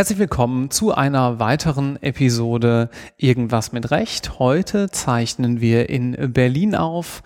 [0.00, 4.38] Herzlich willkommen zu einer weiteren Episode Irgendwas mit Recht.
[4.38, 7.22] Heute zeichnen wir in Berlin auf,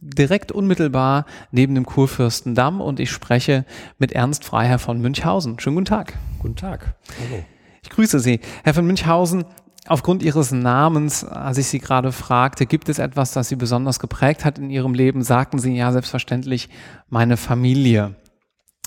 [0.00, 3.64] direkt unmittelbar neben dem Kurfürstendamm und ich spreche
[3.98, 5.58] mit Ernst Freiherr von Münchhausen.
[5.58, 6.18] Schönen guten Tag.
[6.38, 6.94] Guten Tag.
[7.18, 7.42] Hallo.
[7.82, 8.40] Ich grüße Sie.
[8.62, 9.44] Herr von Münchhausen,
[9.88, 14.44] Aufgrund Ihres Namens, als ich Sie gerade fragte, gibt es etwas, das Sie besonders geprägt
[14.44, 15.22] hat in Ihrem Leben?
[15.22, 16.68] Sagten Sie ja selbstverständlich
[17.08, 18.14] meine Familie.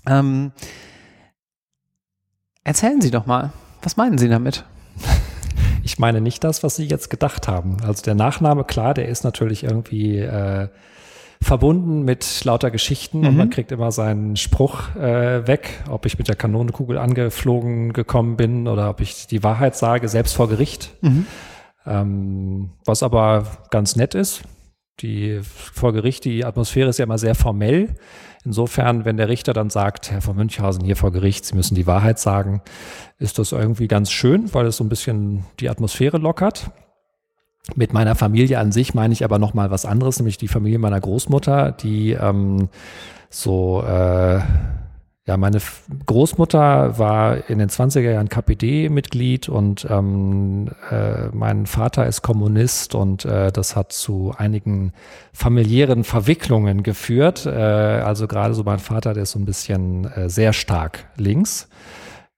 [0.07, 0.51] Ähm,
[2.67, 3.51] Erzählen Sie doch mal,
[3.83, 4.65] was meinen Sie damit?
[5.83, 7.77] Ich meine nicht das, was Sie jetzt gedacht haben.
[7.83, 10.69] Also der Nachname, klar, der ist natürlich irgendwie äh,
[11.45, 13.27] verbunden mit lauter Geschichten mhm.
[13.27, 18.35] und man kriegt immer seinen Spruch äh, weg, ob ich mit der Kanonenkugel angeflogen gekommen
[18.35, 20.91] bin oder ob ich die Wahrheit sage, selbst vor Gericht.
[21.01, 21.27] Mhm.
[21.85, 24.41] Ähm, was aber ganz nett ist.
[25.01, 27.95] Die vor Gericht, die Atmosphäre ist ja immer sehr formell.
[28.43, 31.85] Insofern, wenn der Richter dann sagt, Herr von Münchhausen hier vor Gericht, Sie müssen die
[31.85, 32.61] Wahrheit sagen,
[33.19, 36.71] ist das irgendwie ganz schön, weil es so ein bisschen die Atmosphäre lockert.
[37.73, 40.77] Mit meiner Familie an sich meine ich aber noch mal was anderes, nämlich die Familie
[40.77, 42.69] meiner Großmutter, die ähm,
[43.29, 44.39] so äh,
[45.27, 45.57] ja, meine
[46.05, 53.25] Großmutter war in den 20er Jahren KPD-Mitglied und ähm, äh, mein Vater ist Kommunist und
[53.25, 54.93] äh, das hat zu einigen
[55.33, 57.47] familiären Verwicklungen geführt.
[57.47, 61.69] Äh, also gerade so mein Vater, der ist so ein bisschen äh, sehr stark links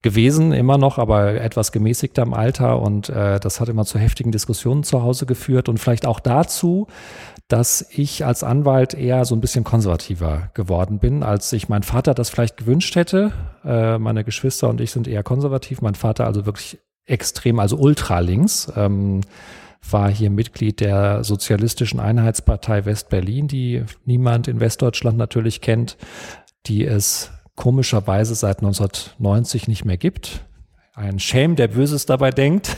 [0.04, 4.32] gewesen, immer noch, aber etwas gemäßigter im Alter und äh, das hat immer zu heftigen
[4.32, 6.88] Diskussionen zu Hause geführt und vielleicht auch dazu,
[7.48, 12.14] dass ich als Anwalt eher so ein bisschen konservativer geworden bin, als sich mein Vater
[12.14, 13.32] das vielleicht gewünscht hätte.
[13.66, 18.72] Äh, meine Geschwister und ich sind eher konservativ, mein Vater also wirklich extrem, also ultralinks.
[18.76, 19.22] Ähm,
[19.90, 25.98] war hier Mitglied der Sozialistischen Einheitspartei West-Berlin, die niemand in Westdeutschland natürlich kennt,
[26.66, 30.46] die es komischerweise seit 1990 nicht mehr gibt.
[30.94, 32.78] Ein Shame, der Böses dabei denkt.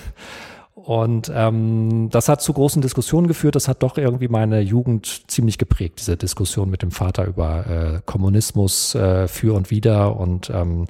[0.73, 3.56] Und ähm, das hat zu großen Diskussionen geführt.
[3.56, 8.01] Das hat doch irgendwie meine Jugend ziemlich geprägt, diese Diskussion mit dem Vater über äh,
[8.06, 10.88] Kommunismus äh, für und wider und ähm,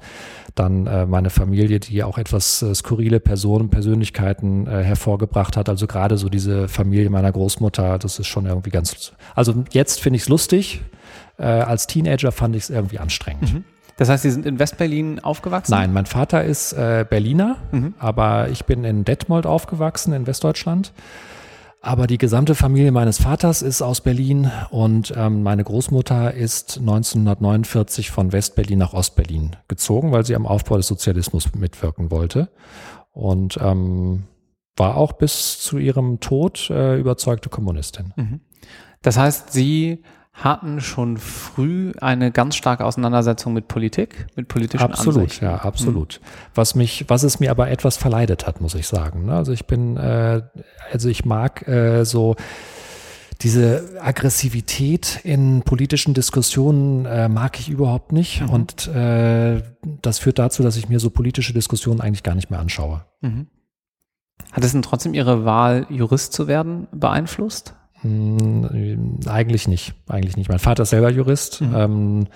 [0.56, 5.68] dann äh, meine Familie, die auch etwas äh, skurrile Personen, Persönlichkeiten äh, hervorgebracht hat.
[5.68, 9.12] Also gerade so diese Familie meiner Großmutter, das ist schon irgendwie ganz.
[9.36, 10.82] Also jetzt finde ich es lustig.
[11.38, 13.54] Äh, als Teenager fand ich es irgendwie anstrengend.
[13.54, 13.64] Mhm.
[14.00, 15.72] Das heißt, Sie sind in Westberlin aufgewachsen?
[15.74, 17.96] Nein, mein Vater ist äh, Berliner, mhm.
[18.00, 20.94] aber ich bin in Detmold aufgewachsen, in Westdeutschland.
[21.82, 28.10] Aber die gesamte Familie meines Vaters ist aus Berlin und ähm, meine Großmutter ist 1949
[28.10, 32.48] von Westberlin nach Ostberlin gezogen, weil sie am Aufbau des Sozialismus mitwirken wollte.
[33.12, 34.24] Und ähm,
[34.78, 38.14] war auch bis zu ihrem Tod äh, überzeugte Kommunistin.
[38.16, 38.40] Mhm.
[39.02, 40.04] Das heißt, Sie
[40.44, 45.46] hatten schon früh eine ganz starke Auseinandersetzung mit Politik, mit politischen Absolut, Ansichten.
[45.46, 46.20] ja, absolut.
[46.22, 46.26] Mhm.
[46.56, 49.26] Was mich, was es mir aber etwas verleidet hat, muss ich sagen.
[49.26, 49.34] Ne?
[49.34, 50.42] Also ich bin, äh,
[50.92, 52.36] also ich mag äh, so
[53.42, 58.42] diese Aggressivität in politischen Diskussionen äh, mag ich überhaupt nicht.
[58.42, 58.50] Mhm.
[58.50, 59.62] Und äh,
[60.02, 63.06] das führt dazu, dass ich mir so politische Diskussionen eigentlich gar nicht mehr anschaue.
[63.22, 63.48] Mhm.
[64.52, 67.76] Hat es denn trotzdem Ihre Wahl, Jurist zu werden, beeinflusst?
[68.02, 70.50] Hm, eigentlich nicht, eigentlich nicht.
[70.50, 71.62] Mein Vater ist selber Jurist.
[71.62, 71.76] Mhm.
[71.76, 72.28] Ähm,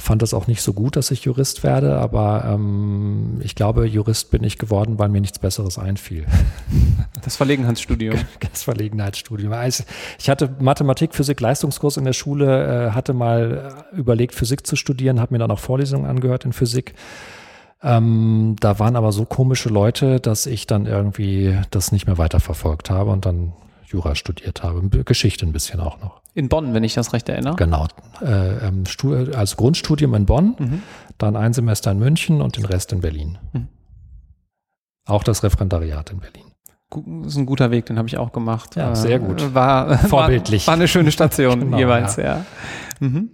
[0.00, 4.30] fand das auch nicht so gut, dass ich Jurist werde, aber ähm, ich glaube, Jurist
[4.30, 6.26] bin ich geworden, weil mir nichts Besseres einfiel.
[7.22, 8.16] Das Verlegenheitsstudium.
[8.50, 9.52] Das Verlegenheitsstudium.
[10.18, 15.20] Ich hatte Mathematik, Physik, Leistungskurs in der Schule, äh, hatte mal überlegt, Physik zu studieren,
[15.20, 16.94] habe mir dann auch Vorlesungen angehört in Physik.
[17.82, 22.88] Ähm, da waren aber so komische Leute, dass ich dann irgendwie das nicht mehr weiterverfolgt
[22.88, 23.52] habe und dann
[23.90, 26.20] Jura studiert habe, Geschichte ein bisschen auch noch.
[26.34, 27.56] In Bonn, wenn ich das recht erinnere?
[27.56, 27.88] Genau.
[28.22, 28.84] Äh, ähm,
[29.34, 30.82] als Grundstudium in Bonn, mhm.
[31.18, 33.38] dann ein Semester in München und den Rest in Berlin.
[33.52, 33.68] Mhm.
[35.06, 36.44] Auch das Referendariat in Berlin.
[37.22, 38.76] Das ist ein guter Weg, den habe ich auch gemacht.
[38.76, 39.40] Ja, sehr gut.
[39.40, 40.66] Äh, war, Vorbildlich.
[40.66, 42.24] War, war eine schöne Station genau, jeweils, ja.
[42.24, 42.44] ja.
[43.00, 43.30] Mhm.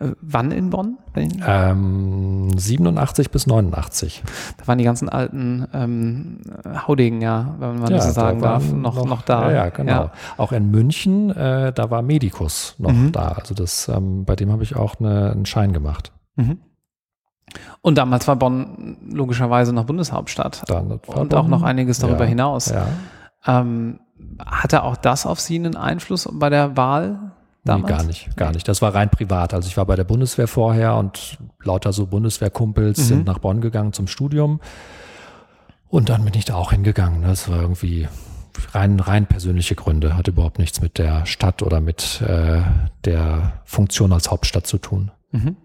[0.00, 0.98] Wann in Bonn?
[1.16, 4.22] Ähm, 87 bis 89.
[4.56, 6.40] Da waren die ganzen alten ähm,
[6.86, 9.50] Haudegen, ja, wenn man ja, das so sagen da darf, noch, noch, noch, da.
[9.50, 10.04] Ja, ja genau.
[10.04, 10.12] Ja.
[10.36, 13.10] Auch in München, äh, da war Medikus noch mhm.
[13.10, 13.32] da.
[13.32, 16.12] Also das, ähm, bei dem habe ich auch eine, einen Schein gemacht.
[16.36, 16.58] Mhm.
[17.80, 20.70] Und damals war Bonn logischerweise noch Bundeshauptstadt.
[20.70, 22.72] und Bonn, auch noch einiges darüber hinaus.
[23.46, 23.98] Ähm,
[24.44, 27.32] hatte auch das auf Sie einen Einfluss bei der Wahl
[27.64, 27.90] damals?
[27.90, 28.68] Nee, gar nicht, gar nicht.
[28.68, 29.54] Das war rein privat.
[29.54, 33.04] Also ich war bei der Bundeswehr vorher und lauter so Bundeswehrkumpels mhm.
[33.04, 34.60] sind nach Bonn gegangen zum Studium.
[35.88, 37.22] Und dann bin ich da auch hingegangen.
[37.22, 38.08] Das war irgendwie,
[38.72, 42.62] rein, rein persönliche Gründe, hat überhaupt nichts mit der Stadt oder mit äh,
[43.04, 45.10] der Funktion als Hauptstadt zu tun.
[45.30, 45.56] Mhm.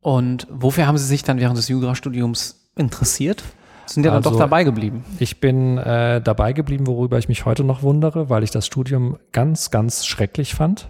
[0.00, 3.44] Und wofür haben Sie sich dann während des Jurastudiums interessiert?
[3.92, 5.04] Sind ja also, dann doch dabei geblieben.
[5.18, 9.18] Ich bin äh, dabei geblieben, worüber ich mich heute noch wundere, weil ich das Studium
[9.32, 10.88] ganz, ganz schrecklich fand.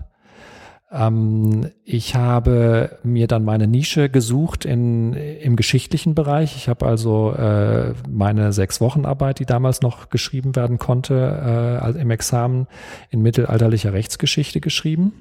[0.93, 6.57] Ähm, ich habe mir dann meine Nische gesucht in, im geschichtlichen Bereich.
[6.57, 12.01] Ich habe also äh, meine sechs Wochen Arbeit, die damals noch geschrieben werden konnte, äh,
[12.01, 12.67] im Examen
[13.09, 15.13] in mittelalterlicher Rechtsgeschichte geschrieben.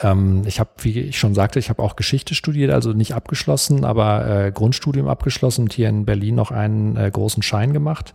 [0.00, 3.84] Ähm, ich habe, wie ich schon sagte, ich habe auch Geschichte studiert, also nicht abgeschlossen,
[3.84, 8.14] aber äh, Grundstudium abgeschlossen und hier in Berlin noch einen äh, großen Schein gemacht.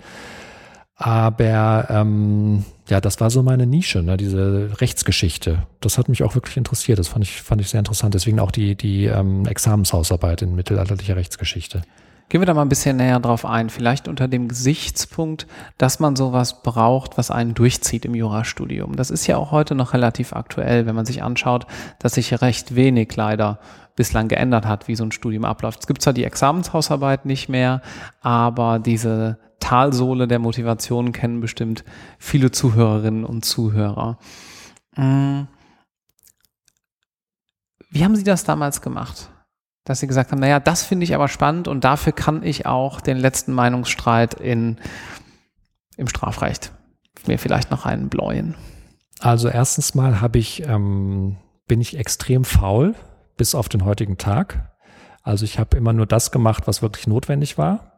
[0.96, 5.64] Aber ähm, ja, das war so meine Nische, ne, diese Rechtsgeschichte.
[5.82, 7.00] Das hat mich auch wirklich interessiert.
[7.00, 8.14] Das fand ich, fand ich sehr interessant.
[8.14, 11.82] Deswegen auch die, die ähm, Examenshausarbeit in mittelalterlicher Rechtsgeschichte.
[12.34, 13.70] Gehen wir da mal ein bisschen näher drauf ein.
[13.70, 15.46] Vielleicht unter dem Gesichtspunkt,
[15.78, 18.96] dass man sowas braucht, was einen durchzieht im Jurastudium.
[18.96, 21.68] Das ist ja auch heute noch relativ aktuell, wenn man sich anschaut,
[22.00, 23.60] dass sich recht wenig leider
[23.96, 25.82] bislang geändert hat, wie so ein Studium abläuft.
[25.82, 27.84] Es gibt zwar die Examenshausarbeit nicht mehr,
[28.22, 31.84] aber diese Talsohle der Motivation kennen bestimmt
[32.18, 34.18] viele Zuhörerinnen und Zuhörer.
[34.96, 35.46] Hm.
[37.92, 39.30] Wie haben Sie das damals gemacht?
[39.86, 43.02] Dass Sie gesagt haben, naja, das finde ich aber spannend und dafür kann ich auch
[43.02, 44.78] den letzten Meinungsstreit in,
[45.98, 46.72] im Strafrecht
[47.28, 48.56] mir vielleicht noch einen bläuen.
[49.20, 51.38] Also erstens mal habe ich, ähm,
[51.68, 52.96] bin ich extrem faul
[53.38, 54.74] bis auf den heutigen Tag.
[55.22, 57.93] Also ich habe immer nur das gemacht, was wirklich notwendig war.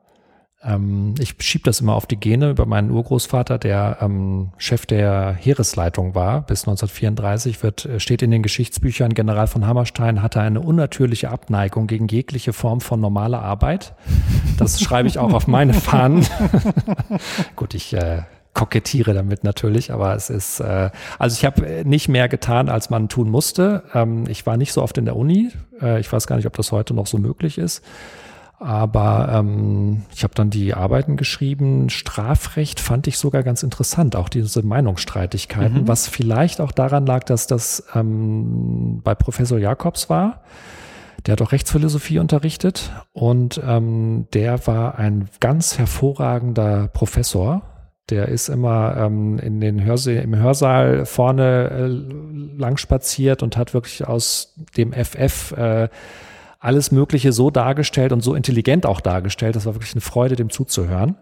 [0.66, 5.34] Ähm, ich schiebe das immer auf die Gene über meinen Urgroßvater, der ähm, Chef der
[5.34, 10.62] Heeresleitung war bis 1934, wird, äh, steht in den Geschichtsbüchern, General von Hammerstein hatte eine
[10.62, 13.94] unnatürliche Abneigung gegen jegliche Form von normaler Arbeit.
[14.58, 16.26] Das schreibe ich auch auf meine Fahnen.
[17.56, 18.24] Gut, ich äh,
[18.56, 20.90] kokettiere damit natürlich, aber es ist, äh,
[21.20, 23.84] also ich habe nicht mehr getan, als man tun musste.
[23.94, 25.52] Ähm, ich war nicht so oft in der Uni.
[25.82, 27.84] Äh, ich weiß gar nicht, ob das heute noch so möglich ist.
[28.60, 31.90] Aber ähm, ich habe dann die Arbeiten geschrieben.
[31.90, 35.88] Strafrecht fand ich sogar ganz interessant, auch diese Meinungsstreitigkeiten, mhm.
[35.88, 40.42] was vielleicht auch daran lag, dass das ähm, bei Professor Jakobs war.
[41.26, 47.64] Der hat auch Rechtsphilosophie unterrichtet und ähm, der war ein ganz hervorragender Professor.
[48.10, 53.74] Der ist immer ähm, in den Hörse im Hörsaal vorne äh, lang spaziert und hat
[53.74, 55.90] wirklich aus dem FF äh,
[56.66, 59.56] alles Mögliche so dargestellt und so intelligent auch dargestellt.
[59.56, 61.16] Das war wirklich eine Freude, dem zuzuhören.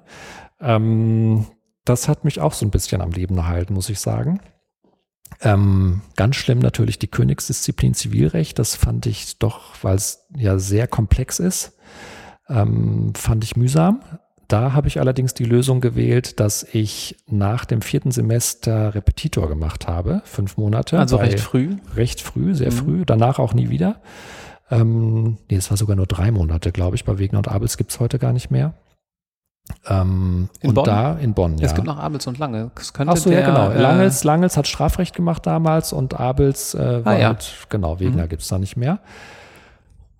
[0.62, 1.45] Ähm,
[1.86, 4.40] das hat mich auch so ein bisschen am Leben erhalten, muss ich sagen.
[5.42, 8.57] Ähm, ganz schlimm natürlich die Königsdisziplin Zivilrecht.
[8.57, 11.78] Das fand ich doch, weil es ja sehr komplex ist,
[12.48, 14.01] ähm, fand ich mühsam.
[14.48, 19.88] Da habe ich allerdings die Lösung gewählt, dass ich nach dem vierten Semester Repetitor gemacht
[19.88, 21.00] habe, fünf Monate.
[21.00, 21.78] Also recht früh?
[21.96, 22.75] Recht früh, sehr mhm.
[22.75, 23.04] früh.
[23.06, 24.01] Danach auch nie wieder.
[24.71, 27.06] Ähm, nee, es war sogar nur drei Monate, glaube ich.
[27.06, 28.74] Bei Wegner und Abels gibt es heute gar nicht mehr.
[29.88, 30.86] Ähm, in und Bonn?
[30.86, 31.65] da in Bonn, ja.
[31.65, 32.71] Es gibt noch Abels und Lange.
[32.75, 33.69] Ach so, der, ja, genau.
[33.69, 37.30] Äh, Langels, Langels hat Strafrecht gemacht damals und Abels äh, war ah, ja.
[37.30, 38.30] mit, genau, Wegner mhm.
[38.30, 39.00] gibt es da nicht mehr.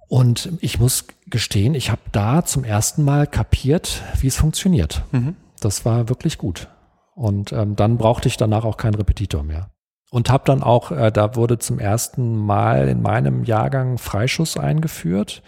[0.08, 5.04] Und ich muss gestehen, ich habe da zum ersten Mal kapiert, wie es funktioniert.
[5.12, 5.36] Mhm.
[5.60, 6.70] Das war wirklich gut.
[7.16, 9.70] Und ähm, dann brauchte ich danach auch keinen Repetitor mehr.
[10.14, 15.42] Und habe dann auch, äh, da wurde zum ersten Mal in meinem Jahrgang Freischuss eingeführt.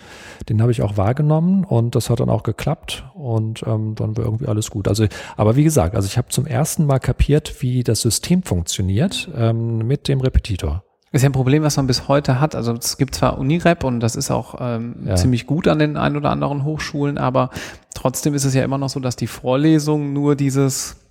[0.49, 4.25] Den habe ich auch wahrgenommen und das hat dann auch geklappt und ähm, dann war
[4.25, 4.87] irgendwie alles gut.
[4.87, 5.05] Also,
[5.37, 9.85] aber wie gesagt, also ich habe zum ersten Mal kapiert, wie das System funktioniert ähm,
[9.85, 10.83] mit dem Repetitor.
[11.11, 12.55] Ist ja ein Problem, was man bis heute hat.
[12.55, 15.15] Also es gibt zwar Unirep und das ist auch ähm, ja.
[15.15, 17.51] ziemlich gut an den ein oder anderen Hochschulen, aber
[17.93, 21.04] trotzdem ist es ja immer noch so, dass die Vorlesung nur dieses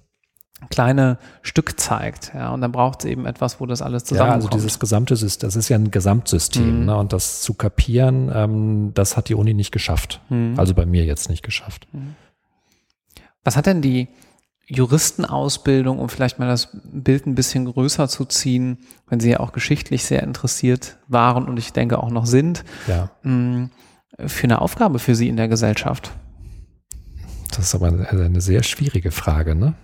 [0.71, 2.33] kleine Stück zeigt.
[2.35, 4.43] Ja, und dann braucht es eben etwas, wo das alles zusammenkommt.
[4.43, 6.81] Ja, also dieses gesamte System, das ist ja ein Gesamtsystem.
[6.81, 6.87] Mhm.
[6.87, 10.21] Ne, und das zu kapieren, ähm, das hat die Uni nicht geschafft.
[10.29, 10.55] Mhm.
[10.57, 11.87] Also bei mir jetzt nicht geschafft.
[11.93, 12.15] Mhm.
[13.43, 14.09] Was hat denn die
[14.67, 19.53] Juristenausbildung, um vielleicht mal das Bild ein bisschen größer zu ziehen, wenn Sie ja auch
[19.53, 23.11] geschichtlich sehr interessiert waren und ich denke auch noch sind, ja.
[23.23, 23.71] Mm,
[24.27, 26.13] für eine Aufgabe für Sie in der Gesellschaft?
[27.51, 29.75] Das ist aber eine, eine sehr schwierige Frage, ne?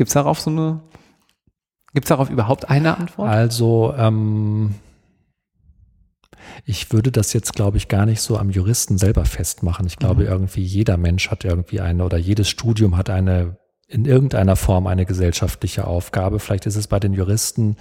[0.00, 0.80] Gibt es darauf so eine,
[1.92, 3.28] gibt es darauf überhaupt eine Antwort?
[3.28, 4.76] Also, ähm,
[6.64, 9.86] ich würde das jetzt, glaube ich, gar nicht so am Juristen selber festmachen.
[9.86, 10.28] Ich glaube, mhm.
[10.30, 15.04] irgendwie jeder Mensch hat irgendwie eine oder jedes Studium hat eine in irgendeiner Form eine
[15.04, 16.40] gesellschaftliche Aufgabe.
[16.40, 17.76] Vielleicht ist es bei den Juristen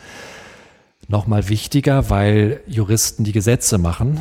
[1.08, 4.20] noch mal wichtiger, weil Juristen die Gesetze machen.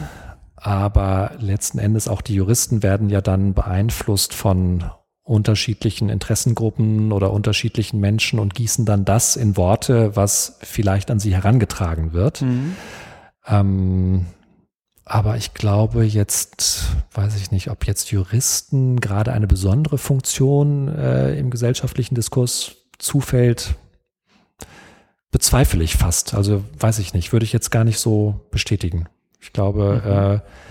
[0.55, 4.85] Aber letzten Endes auch die Juristen werden ja dann beeinflusst von
[5.29, 11.35] unterschiedlichen Interessengruppen oder unterschiedlichen Menschen und gießen dann das in Worte, was vielleicht an sie
[11.35, 12.41] herangetragen wird.
[12.41, 12.77] Mhm.
[13.47, 14.27] Ähm,
[15.05, 21.39] aber ich glaube jetzt, weiß ich nicht, ob jetzt Juristen gerade eine besondere Funktion äh,
[21.39, 23.75] im gesellschaftlichen Diskurs zufällt,
[25.31, 26.35] bezweifle ich fast.
[26.35, 29.09] Also weiß ich nicht, würde ich jetzt gar nicht so bestätigen.
[29.41, 30.11] Ich glaube, mhm.
[30.11, 30.68] äh,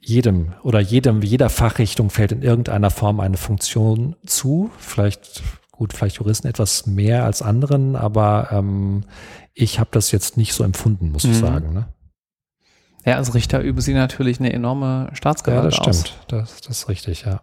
[0.00, 4.70] jedem oder jedem, jeder Fachrichtung fällt in irgendeiner Form eine Funktion zu.
[4.78, 9.04] Vielleicht, gut, vielleicht Juristen etwas mehr als anderen, aber ähm,
[9.54, 11.32] ich habe das jetzt nicht so empfunden, muss mhm.
[11.32, 11.74] ich sagen.
[11.74, 11.88] Ne?
[13.04, 16.18] Ja, als Richter üben Sie natürlich eine enorme Staatsgewalt Ja, das stimmt.
[16.28, 17.42] Das, das ist richtig, ja.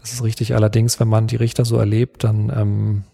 [0.00, 0.54] Das ist richtig.
[0.54, 3.04] Allerdings, wenn man die Richter so erlebt, dann ähm,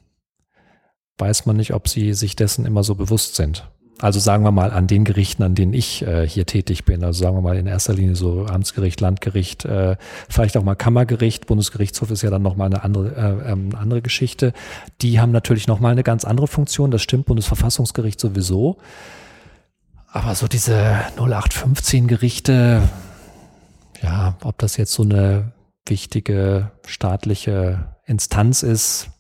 [1.19, 3.71] weiß man nicht, ob sie sich dessen immer so bewusst sind.
[4.01, 7.05] Also sagen wir mal an den Gerichten, an denen ich äh, hier tätig bin.
[7.05, 9.97] Also sagen wir mal in erster Linie so Amtsgericht, Landgericht, äh,
[10.29, 11.47] vielleicht auch mal Kammergericht.
[11.47, 14.55] Bundesgerichtshof ist ja dann nochmal eine andere, äh, ähm, andere Geschichte.
[15.03, 16.91] Die haben natürlich nochmal eine ganz andere Funktion.
[16.91, 18.79] Das stimmt, Bundesverfassungsgericht sowieso.
[20.09, 22.83] Aber so diese 0815 Gerichte,
[24.03, 25.53] ja, ob das jetzt so eine
[25.87, 29.11] wichtige staatliche Instanz ist,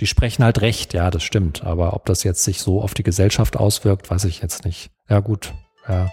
[0.00, 1.64] die sprechen halt recht, ja, das stimmt.
[1.64, 4.90] Aber ob das jetzt sich so auf die Gesellschaft auswirkt, weiß ich jetzt nicht.
[5.08, 5.52] Ja, gut,
[5.88, 6.10] ja.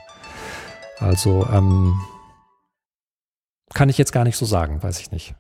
[0.99, 1.99] Also, ähm,
[3.73, 5.35] kann ich jetzt gar nicht so sagen, weiß ich nicht.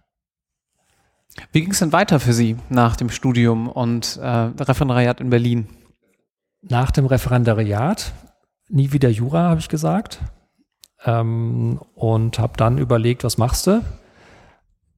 [1.51, 5.67] Wie ging es denn weiter für Sie nach dem Studium und äh, Referendariat in Berlin?
[6.61, 8.13] Nach dem Referendariat
[8.69, 10.19] nie wieder Jura, habe ich gesagt.
[11.03, 13.83] Ähm, und habe dann überlegt, was machst du?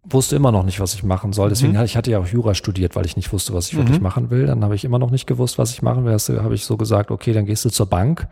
[0.10, 1.50] Wusste immer noch nicht, was ich machen soll.
[1.50, 1.84] Deswegen mhm.
[1.84, 3.80] ich hatte ja auch Jura studiert, weil ich nicht wusste, was ich mhm.
[3.80, 4.48] wirklich machen will.
[4.48, 6.14] Dann habe ich immer noch nicht gewusst, was ich machen will.
[6.14, 8.28] Also habe ich so gesagt, okay, dann gehst du zur Bank.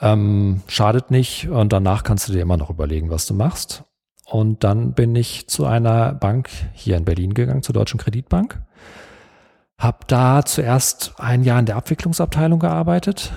[0.00, 1.48] Ähm, schadet nicht.
[1.48, 3.84] Und danach kannst du dir immer noch überlegen, was du machst.
[4.28, 8.60] Und dann bin ich zu einer Bank hier in Berlin gegangen, zur Deutschen Kreditbank.
[9.78, 13.32] Hab da zuerst ein Jahr in der Abwicklungsabteilung gearbeitet,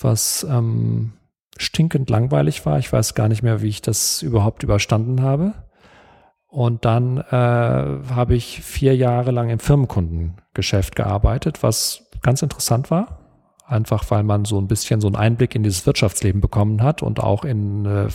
[0.00, 1.12] was ähm,
[1.56, 2.78] stinkend langweilig war.
[2.78, 5.54] Ich weiß gar nicht mehr, wie ich das überhaupt überstanden habe.
[6.56, 13.18] Und dann äh, habe ich vier Jahre lang im Firmenkundengeschäft gearbeitet, was ganz interessant war.
[13.66, 17.20] Einfach weil man so ein bisschen so einen Einblick in dieses Wirtschaftsleben bekommen hat und
[17.20, 18.08] auch in äh,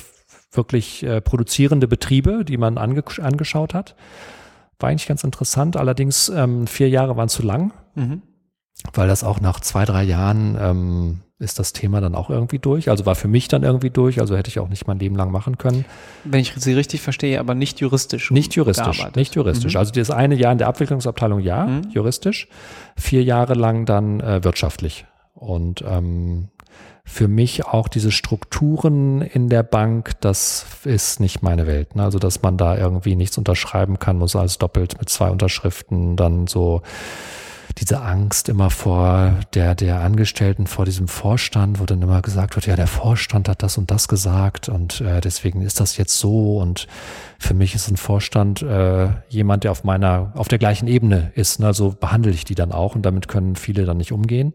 [0.52, 3.96] wirklich äh, produzierende Betriebe, die man ange angeschaut hat.
[4.80, 5.78] War eigentlich ganz interessant.
[5.78, 8.24] Allerdings ähm, vier Jahre waren zu lang, mhm.
[8.92, 12.90] weil das auch nach zwei, drei Jahren ähm, ist das Thema dann auch irgendwie durch.
[12.90, 15.32] Also war für mich dann irgendwie durch, also hätte ich auch nicht mein Leben lang
[15.32, 15.86] machen können.
[16.24, 18.32] Wenn ich Sie richtig verstehe, aber nicht juristisch.
[18.32, 19.16] Nicht juristisch, gearbeitet.
[19.16, 19.74] nicht juristisch.
[19.74, 19.80] Mhm.
[19.80, 21.90] Also das eine Jahr in der Abwicklungsabteilung ja, mhm.
[21.90, 22.48] juristisch,
[22.96, 25.06] vier Jahre lang dann äh, wirtschaftlich.
[25.34, 26.50] Und ähm,
[27.04, 31.96] für mich auch diese Strukturen in der Bank, das ist nicht meine Welt.
[31.96, 32.04] Ne?
[32.04, 36.48] Also dass man da irgendwie nichts unterschreiben kann, muss alles doppelt mit zwei Unterschriften dann
[36.48, 36.82] so
[37.78, 42.66] diese Angst immer vor der, der Angestellten, vor diesem Vorstand, wo dann immer gesagt wird,
[42.66, 46.58] ja, der Vorstand hat das und das gesagt und äh, deswegen ist das jetzt so
[46.58, 46.88] und
[47.40, 51.60] für mich ist ein Vorstand äh, jemand, der auf meiner, auf der gleichen Ebene ist.
[51.60, 51.74] Ne?
[51.74, 54.54] So behandle ich die dann auch und damit können viele dann nicht umgehen.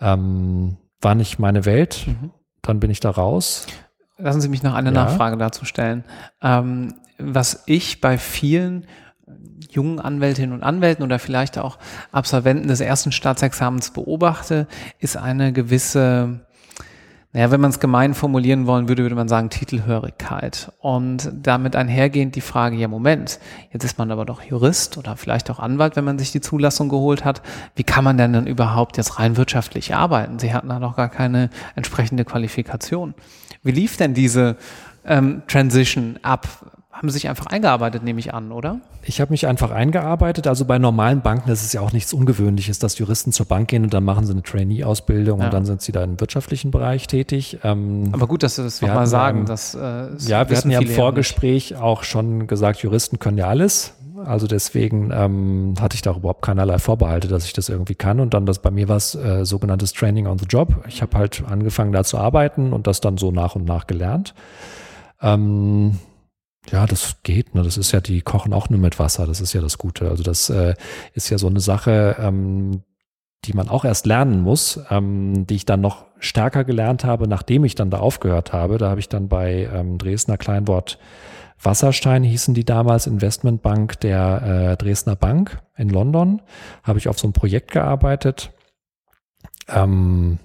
[0.00, 2.30] Ähm, war nicht meine Welt, mhm.
[2.62, 3.66] dann bin ich da raus.
[4.16, 5.04] Lassen Sie mich noch eine ja.
[5.04, 6.04] Nachfrage dazu stellen.
[6.42, 8.86] Ähm, was ich bei vielen
[9.70, 11.78] jungen Anwältinnen und Anwälten oder vielleicht auch
[12.12, 14.66] Absolventen des ersten Staatsexamens beobachte,
[14.98, 16.40] ist eine gewisse,
[17.32, 20.72] naja, wenn man es gemein formulieren wollen würde, würde man sagen Titelhörigkeit.
[20.78, 23.38] Und damit einhergehend die Frage, ja Moment,
[23.72, 26.88] jetzt ist man aber doch Jurist oder vielleicht auch Anwalt, wenn man sich die Zulassung
[26.88, 27.42] geholt hat.
[27.74, 30.38] Wie kann man denn dann überhaupt jetzt rein wirtschaftlich arbeiten?
[30.38, 33.14] Sie hatten da noch gar keine entsprechende Qualifikation.
[33.62, 34.56] Wie lief denn diese
[35.04, 36.48] ähm, Transition ab?
[36.98, 38.80] Haben sich einfach eingearbeitet, nehme ich an, oder?
[39.02, 40.48] Ich habe mich einfach eingearbeitet.
[40.48, 43.84] Also bei normalen Banken ist es ja auch nichts Ungewöhnliches, dass Juristen zur Bank gehen
[43.84, 45.46] und dann machen sie eine Trainee-Ausbildung ja.
[45.46, 47.58] und dann sind sie da im wirtschaftlichen Bereich tätig.
[47.62, 49.46] Ähm, Aber gut, dass Sie das nochmal sagen.
[49.46, 53.94] Dass, äh, ja, wir hatten ja im Vorgespräch auch schon gesagt, Juristen können ja alles.
[54.24, 58.18] Also deswegen ähm, hatte ich da überhaupt keinerlei Vorbehalte, dass ich das irgendwie kann.
[58.18, 60.84] Und dann das bei mir war es äh, sogenanntes Training on the Job.
[60.88, 64.34] Ich habe halt angefangen da zu arbeiten und das dann so nach und nach gelernt.
[65.22, 65.98] Ähm,
[66.70, 67.54] ja, das geht.
[67.54, 67.62] Ne?
[67.62, 69.26] Das ist ja, die kochen auch nur mit Wasser.
[69.26, 70.10] Das ist ja das Gute.
[70.10, 70.74] Also das äh,
[71.14, 72.82] ist ja so eine Sache, ähm,
[73.44, 77.64] die man auch erst lernen muss, ähm, die ich dann noch stärker gelernt habe, nachdem
[77.64, 78.78] ich dann da aufgehört habe.
[78.78, 80.98] Da habe ich dann bei ähm, Dresdner Kleinwort
[81.60, 86.40] Wasserstein hießen die damals Investmentbank der äh, Dresdner Bank in London.
[86.84, 88.52] Habe ich auf so ein Projekt gearbeitet.
[89.68, 90.38] Ähm,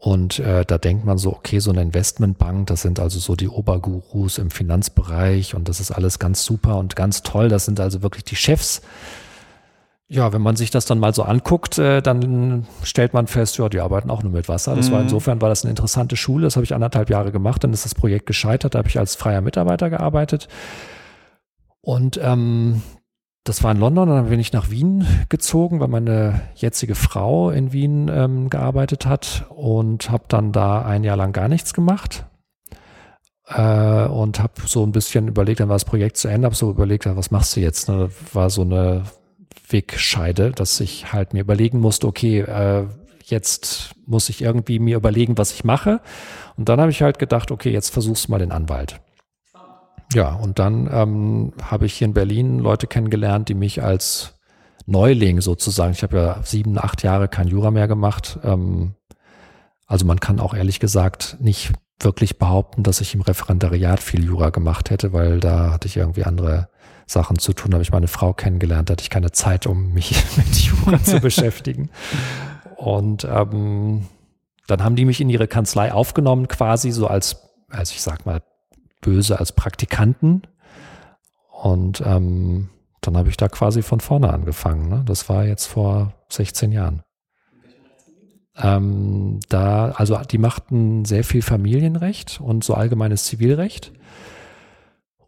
[0.00, 3.48] Und äh, da denkt man so, okay, so eine Investmentbank, das sind also so die
[3.48, 7.48] Obergurus im Finanzbereich und das ist alles ganz super und ganz toll.
[7.48, 8.80] Das sind also wirklich die Chefs.
[10.06, 13.68] Ja, wenn man sich das dann mal so anguckt, äh, dann stellt man fest, ja,
[13.68, 14.76] die arbeiten auch nur mit Wasser.
[14.76, 14.92] Das mhm.
[14.92, 16.44] war insofern war das eine interessante Schule.
[16.44, 17.64] Das habe ich anderthalb Jahre gemacht.
[17.64, 18.76] Dann ist das Projekt gescheitert.
[18.76, 20.46] Da habe ich als freier Mitarbeiter gearbeitet.
[21.80, 22.82] Und ähm,
[23.44, 27.72] das war in London, dann bin ich nach Wien gezogen, weil meine jetzige Frau in
[27.72, 32.26] Wien ähm, gearbeitet hat und habe dann da ein Jahr lang gar nichts gemacht
[33.48, 36.70] äh, und habe so ein bisschen überlegt, dann war das Projekt zu Ende, habe so
[36.70, 37.88] überlegt, was machst du jetzt?
[37.88, 38.10] Ne?
[38.32, 39.04] War so eine
[39.68, 42.86] Wegscheide, dass ich halt mir überlegen musste, okay, äh,
[43.24, 46.00] jetzt muss ich irgendwie mir überlegen, was ich mache.
[46.56, 49.00] Und dann habe ich halt gedacht, okay, jetzt versuchst du mal den Anwalt.
[50.14, 54.34] Ja, und dann ähm, habe ich hier in Berlin Leute kennengelernt, die mich als
[54.86, 58.38] Neuling sozusagen, ich habe ja sieben, acht Jahre kein Jura mehr gemacht.
[58.42, 58.94] Ähm,
[59.86, 64.50] also man kann auch ehrlich gesagt nicht wirklich behaupten, dass ich im Referendariat viel Jura
[64.50, 66.68] gemacht hätte, weil da hatte ich irgendwie andere
[67.06, 67.70] Sachen zu tun.
[67.70, 71.02] Da habe ich meine Frau kennengelernt, da hatte ich keine Zeit, um mich mit Jura
[71.02, 71.90] zu beschäftigen.
[72.76, 74.06] Und ähm,
[74.68, 78.40] dann haben die mich in ihre Kanzlei aufgenommen, quasi so als, als ich sag mal,
[79.00, 80.42] böse als Praktikanten.
[81.50, 82.68] Und ähm,
[83.00, 84.88] dann habe ich da quasi von vorne angefangen.
[84.88, 85.02] Ne?
[85.06, 87.02] Das war jetzt vor 16 Jahren.
[88.56, 93.92] Ähm, da, also die machten sehr viel Familienrecht und so allgemeines Zivilrecht.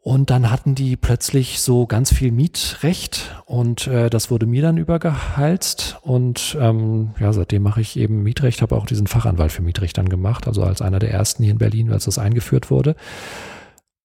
[0.03, 4.79] Und dann hatten die plötzlich so ganz viel Mietrecht und äh, das wurde mir dann
[4.79, 5.99] übergehalst.
[6.01, 10.09] Und ähm, ja, seitdem mache ich eben Mietrecht, habe auch diesen Fachanwalt für Mietrecht dann
[10.09, 12.97] gemacht, also als einer der ersten hier in Berlin, als das eingeführt wurde.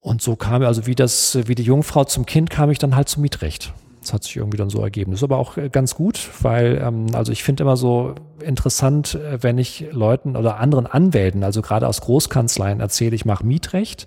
[0.06, 3.10] Und so kam also wie das, wie die Jungfrau zum Kind, kam ich dann halt
[3.10, 3.74] zum Mietrecht.
[4.02, 5.10] Das hat sich irgendwie dann so ergeben.
[5.10, 9.16] Das ist aber auch äh, ganz gut, weil, ähm, also ich finde immer so interessant,
[9.16, 14.06] äh, wenn ich Leuten oder anderen Anwälten, also gerade aus Großkanzleien erzähle, ich mache Mietrecht.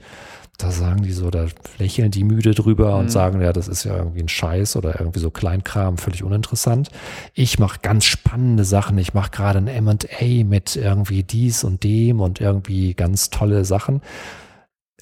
[0.56, 1.46] Da sagen die so, da
[1.78, 3.00] lächeln die müde drüber mhm.
[3.00, 6.90] und sagen, ja, das ist ja irgendwie ein Scheiß oder irgendwie so Kleinkram, völlig uninteressant.
[7.34, 8.98] Ich mache ganz spannende Sachen.
[8.98, 14.00] Ich mache gerade ein M&A mit irgendwie dies und dem und irgendwie ganz tolle Sachen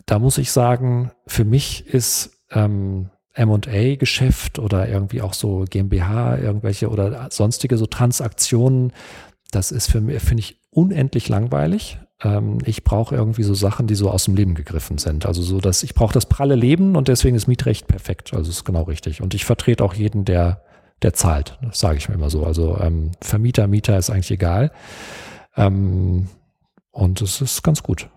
[0.07, 6.89] da muss ich sagen, für mich ist ähm, M&A-Geschäft oder irgendwie auch so GmbH, irgendwelche
[6.89, 8.93] oder sonstige so Transaktionen,
[9.51, 11.99] das ist für mich, finde ich, unendlich langweilig.
[12.23, 15.27] Ähm, ich brauche irgendwie so Sachen, die so aus dem Leben gegriffen sind.
[15.27, 18.33] Also so, dass ich brauche das pralle Leben und deswegen ist Mietrecht perfekt.
[18.33, 19.21] Also ist genau richtig.
[19.23, 20.63] Und ich vertrete auch jeden, der,
[21.03, 21.59] der zahlt.
[21.63, 22.45] Das sage ich mir immer so.
[22.45, 24.73] Also ähm, Vermieter, Mieter ist eigentlich egal.
[25.57, 26.29] Ähm,
[26.91, 28.09] und es ist ganz gut.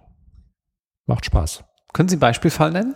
[1.05, 1.63] Macht Spaß.
[1.93, 2.95] Können Sie einen Beispielfall nennen?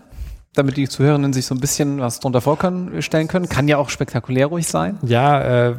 [0.55, 3.49] Damit die Zuhörenden sich so ein bisschen was drunter vorstellen können.
[3.49, 4.99] Kann ja auch spektakulär ruhig sein.
[5.03, 5.75] Ja, äh,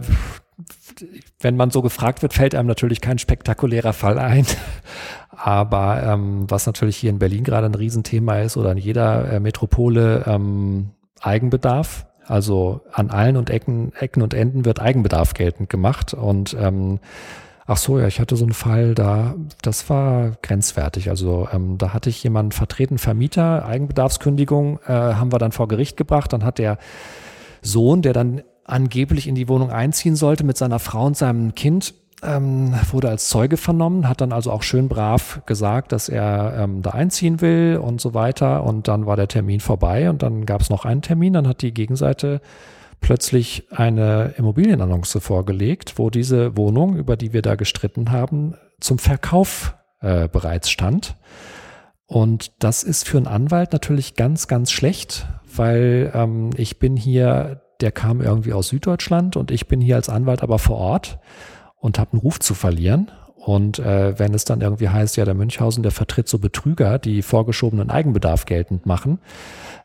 [1.40, 4.46] wenn man so gefragt wird, fällt einem natürlich kein spektakulärer Fall ein.
[5.30, 9.40] Aber ähm, was natürlich hier in Berlin gerade ein Riesenthema ist oder in jeder äh,
[9.40, 12.06] Metropole ähm, Eigenbedarf.
[12.26, 16.14] Also an allen und Ecken, Ecken und Enden wird Eigenbedarf geltend gemacht.
[16.14, 17.00] Und ähm,
[17.66, 21.08] Ach so, ja, ich hatte so einen Fall, da, das war grenzwertig.
[21.08, 25.96] Also ähm, da hatte ich jemanden vertreten, Vermieter, Eigenbedarfskündigung, äh, haben wir dann vor Gericht
[25.96, 26.32] gebracht.
[26.32, 26.76] Dann hat der
[27.62, 31.94] Sohn, der dann angeblich in die Wohnung einziehen sollte mit seiner Frau und seinem Kind,
[32.22, 36.82] ähm, wurde als Zeuge vernommen, hat dann also auch schön brav gesagt, dass er ähm,
[36.82, 38.64] da einziehen will und so weiter.
[38.64, 41.32] Und dann war der Termin vorbei und dann gab es noch einen Termin.
[41.32, 42.40] Dann hat die Gegenseite
[43.04, 49.74] plötzlich eine Immobilienannonce vorgelegt, wo diese Wohnung, über die wir da gestritten haben, zum Verkauf
[50.00, 51.14] äh, bereits stand.
[52.06, 57.60] Und das ist für einen Anwalt natürlich ganz, ganz schlecht, weil ähm, ich bin hier,
[57.82, 61.18] der kam irgendwie aus Süddeutschland und ich bin hier als Anwalt aber vor Ort
[61.76, 63.10] und habe einen Ruf zu verlieren.
[63.44, 67.20] Und äh, wenn es dann irgendwie heißt, ja, der Münchhausen, der vertritt so Betrüger, die
[67.20, 69.18] vorgeschobenen Eigenbedarf geltend machen,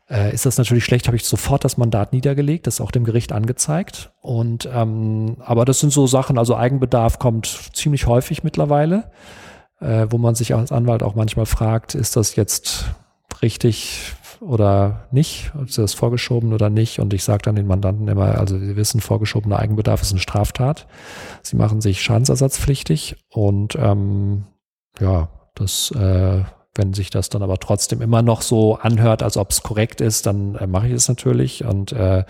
[0.08, 3.32] äh, ist das natürlich schlecht, habe ich sofort das Mandat niedergelegt, das auch dem Gericht
[3.32, 4.12] angezeigt.
[4.22, 9.10] Und ähm, aber das sind so Sachen, also Eigenbedarf kommt ziemlich häufig mittlerweile,
[9.78, 12.86] äh, wo man sich als Anwalt auch manchmal fragt, ist das jetzt
[13.42, 15.52] richtig oder nicht?
[15.64, 16.98] Ist das vorgeschoben oder nicht?
[16.98, 20.86] Und ich sage dann den Mandanten immer, also Sie wissen, vorgeschobener Eigenbedarf ist eine Straftat.
[21.42, 24.44] Sie machen sich schadensersatzpflichtig und ähm,
[24.98, 29.50] ja, das äh, wenn sich das dann aber trotzdem immer noch so anhört, als ob
[29.50, 31.64] es korrekt ist, dann äh, mache ich es natürlich.
[31.64, 32.24] Und äh,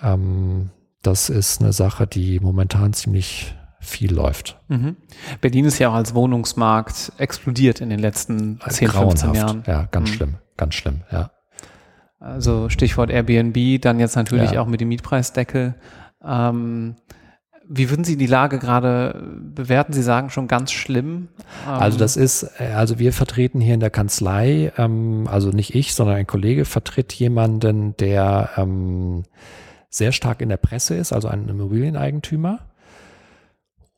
[0.00, 0.70] ähm,
[1.02, 4.58] das ist eine Sache, die momentan ziemlich viel läuft.
[4.68, 4.96] Mhm.
[5.40, 9.62] Berlin ist ja auch als Wohnungsmarkt explodiert in den letzten 10, 15 Jahren.
[9.66, 10.14] Ja, ganz mhm.
[10.14, 11.30] schlimm, ganz schlimm, ja.
[12.20, 14.60] Also Stichwort Airbnb, dann jetzt natürlich ja.
[14.60, 15.76] auch mit dem Mietpreisdeckel.
[16.24, 16.96] Ähm,
[17.68, 19.92] Wie würden Sie die Lage gerade bewerten?
[19.92, 21.28] Sie sagen schon ganz schlimm.
[21.64, 25.94] Also das ist, äh, also wir vertreten hier in der Kanzlei, ähm, also nicht ich,
[25.94, 29.22] sondern ein Kollege vertritt jemanden, der ähm,
[29.88, 32.58] sehr stark in der Presse ist, also ein Immobilieneigentümer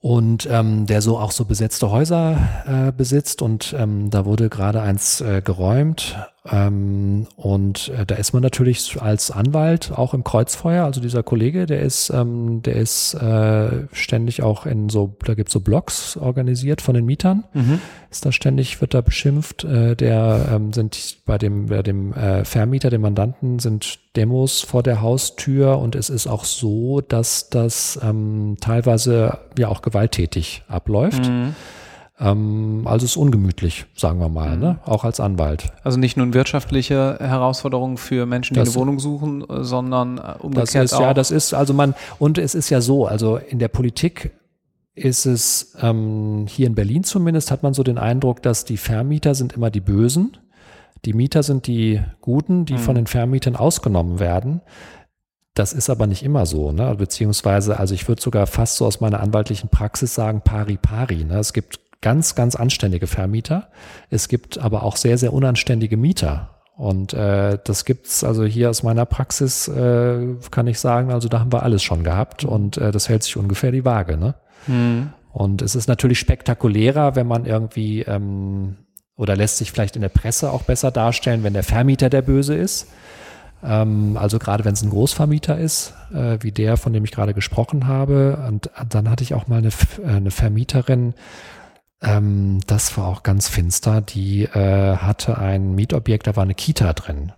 [0.00, 2.36] und ähm, der so auch so besetzte Häuser
[2.66, 3.42] äh, besitzt.
[3.42, 6.16] Und ähm, da wurde gerade eins äh, geräumt
[6.48, 10.84] ähm, und äh, da ist man natürlich als Anwalt auch im Kreuzfeuer.
[10.84, 15.52] Also dieser Kollege, der ist, ähm, der ist äh, ständig auch in so, da gibt's
[15.52, 17.44] so Blogs organisiert von den Mietern.
[17.52, 17.80] Mhm.
[18.10, 19.64] Ist da ständig, wird da beschimpft.
[19.64, 24.82] Äh, der ähm, sind bei dem, bei dem äh, Vermieter, dem Mandanten, sind Demos vor
[24.82, 31.28] der Haustür und es ist auch so, dass das ähm, teilweise ja auch gewalttätig abläuft.
[31.28, 31.54] Mhm.
[32.20, 34.62] Ähm, also ist ungemütlich, sagen wir mal, mhm.
[34.62, 34.78] ne?
[34.84, 35.72] auch als Anwalt.
[35.82, 40.74] Also nicht nur wirtschaftliche Herausforderungen für Menschen, die das, eine Wohnung suchen, sondern äh, umgekehrt
[40.74, 41.00] das ist, auch.
[41.00, 44.32] Ja, das ist, also man, und es ist ja so, also in der Politik
[44.94, 49.34] ist es, ähm, hier in Berlin zumindest, hat man so den Eindruck, dass die Vermieter
[49.34, 50.36] sind immer die Bösen.
[51.06, 52.78] Die Mieter sind die Guten, die mhm.
[52.78, 54.60] von den Vermietern ausgenommen werden.
[55.54, 56.94] Das ist aber nicht immer so, ne?
[56.96, 61.24] beziehungsweise, also ich würde sogar fast so aus meiner anwaltlichen Praxis sagen, pari pari.
[61.24, 61.38] Ne?
[61.38, 63.68] Es gibt ganz, ganz anständige Vermieter.
[64.08, 66.60] Es gibt aber auch sehr, sehr unanständige Mieter.
[66.76, 71.40] Und äh, das gibt's also hier aus meiner Praxis, äh, kann ich sagen, also da
[71.40, 74.16] haben wir alles schon gehabt und äh, das hält sich ungefähr die Waage.
[74.16, 74.34] Ne?
[74.66, 75.12] Mhm.
[75.30, 78.78] Und es ist natürlich spektakulärer, wenn man irgendwie ähm,
[79.16, 82.54] oder lässt sich vielleicht in der Presse auch besser darstellen, wenn der Vermieter der Böse
[82.54, 82.88] ist.
[83.62, 87.34] Ähm, also gerade wenn es ein Großvermieter ist, äh, wie der, von dem ich gerade
[87.34, 88.42] gesprochen habe.
[88.48, 91.12] Und dann hatte ich auch mal eine, äh, eine Vermieterin,
[92.02, 94.00] ähm, das war auch ganz finster.
[94.00, 97.32] Die äh, hatte ein Mietobjekt, da war eine Kita drin.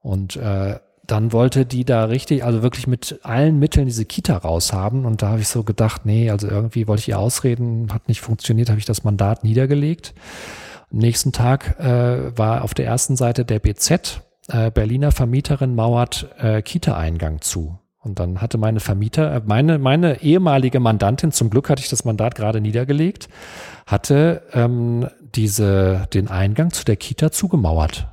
[0.00, 5.04] Und äh, dann wollte die da richtig, also wirklich mit allen Mitteln diese Kita raushaben.
[5.04, 8.20] Und da habe ich so gedacht, nee, also irgendwie wollte ich ihr ausreden, hat nicht
[8.20, 10.14] funktioniert, habe ich das Mandat niedergelegt.
[10.90, 16.28] Am nächsten Tag äh, war auf der ersten Seite der BZ, äh, Berliner Vermieterin mauert
[16.38, 17.78] äh, Kita-Eingang zu.
[18.04, 22.04] Und dann hatte meine Vermieter, äh, meine, meine ehemalige Mandantin, zum Glück hatte ich das
[22.04, 23.28] Mandat gerade niedergelegt,
[23.86, 28.06] hatte ähm, diese, den Eingang zu der Kita zugemauert.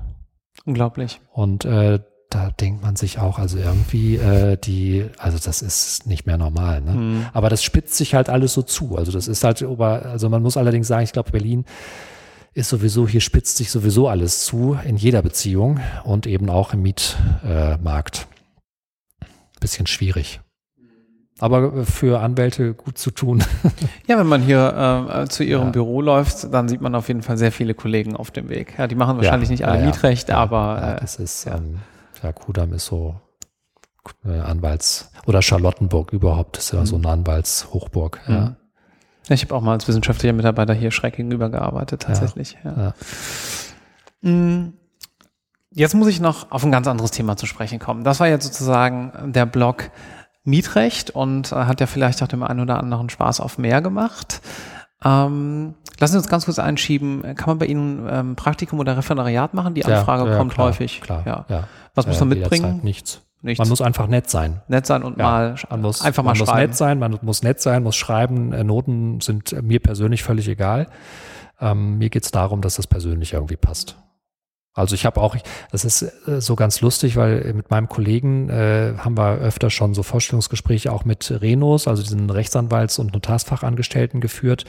[0.65, 1.19] Unglaublich.
[1.33, 1.99] Und äh,
[2.29, 6.81] da denkt man sich auch, also irgendwie äh, die, also das ist nicht mehr normal.
[6.81, 6.91] Ne?
[6.91, 7.25] Mhm.
[7.33, 8.95] Aber das spitzt sich halt alles so zu.
[8.95, 11.65] Also das ist halt, also man muss allerdings sagen, ich glaube, Berlin
[12.53, 16.81] ist sowieso, hier spitzt sich sowieso alles zu in jeder Beziehung und eben auch im
[16.81, 18.27] Mietmarkt.
[19.61, 20.41] Äh, Bisschen schwierig
[21.41, 23.43] aber für Anwälte gut zu tun.
[24.07, 25.69] Ja, wenn man hier äh, zu ihrem ja.
[25.69, 28.73] Büro läuft, dann sieht man auf jeden Fall sehr viele Kollegen auf dem Weg.
[28.77, 31.79] Ja, die machen wahrscheinlich ja, nicht alle ja, Mietrecht, aber äh, das ist ähm,
[32.21, 33.15] ja Kudam ist so
[34.25, 36.85] äh, Anwalts oder Charlottenburg überhaupt ist ja mhm.
[36.85, 38.19] so eine Anwaltshochburg.
[38.27, 38.33] Ja.
[38.33, 38.55] Mhm.
[39.29, 42.57] Ich habe auch mal als wissenschaftlicher Mitarbeiter hier schräg gegenüber gearbeitet, tatsächlich.
[42.65, 42.93] Ja.
[44.21, 44.73] Mhm.
[45.73, 48.03] Jetzt muss ich noch auf ein ganz anderes Thema zu sprechen kommen.
[48.03, 49.89] Das war jetzt sozusagen der Blog
[50.43, 54.41] Mietrecht und äh, hat ja vielleicht auch dem einen oder anderen Spaß auf mehr gemacht.
[55.03, 57.21] Ähm, lassen Sie uns ganz kurz einschieben.
[57.35, 59.73] Kann man bei Ihnen ähm, Praktikum oder Referendariat machen?
[59.73, 61.01] Die Anfrage ja, ja, kommt klar, häufig.
[61.01, 61.45] Klar, ja.
[61.47, 61.63] ja.
[61.95, 62.81] Was muss man mitbringen?
[62.83, 63.21] Nichts.
[63.43, 63.59] Nichts.
[63.59, 64.61] Man muss einfach nett sein.
[64.67, 66.49] Nett sein und mal man muss, einfach mal man schreiben.
[66.49, 68.53] Man muss nett sein, man muss nett sein, muss schreiben.
[68.53, 70.87] Äh, Noten sind mir persönlich völlig egal.
[71.59, 73.95] Ähm, mir geht es darum, dass das persönlich irgendwie passt.
[74.73, 75.35] Also ich habe auch,
[75.71, 79.93] das ist äh, so ganz lustig, weil mit meinem Kollegen äh, haben wir öfter schon
[79.93, 84.63] so Vorstellungsgespräche auch mit Renos, also diesen Rechtsanwalts- und Notarsfachangestellten geführt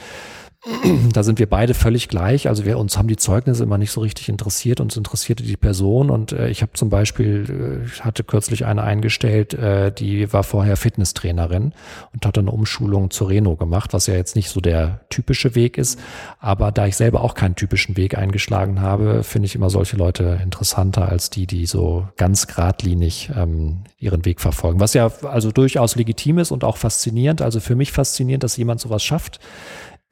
[1.12, 2.46] da sind wir beide völlig gleich.
[2.46, 4.80] Also wir uns haben die Zeugnisse immer nicht so richtig interessiert.
[4.80, 6.08] Uns interessierte die Person.
[6.08, 10.44] Und äh, ich habe zum Beispiel, ich äh, hatte kürzlich eine eingestellt, äh, die war
[10.44, 11.72] vorher Fitnesstrainerin
[12.12, 15.78] und hatte eine Umschulung zur Reno gemacht, was ja jetzt nicht so der typische Weg
[15.78, 15.98] ist.
[16.38, 20.38] Aber da ich selber auch keinen typischen Weg eingeschlagen habe, finde ich immer solche Leute
[20.44, 24.78] interessanter als die, die so ganz geradlinig ähm, ihren Weg verfolgen.
[24.78, 27.42] Was ja also durchaus legitim ist und auch faszinierend.
[27.42, 29.40] Also für mich faszinierend, dass jemand sowas schafft